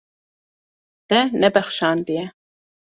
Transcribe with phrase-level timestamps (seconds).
[1.07, 2.25] Te nebexşandiye.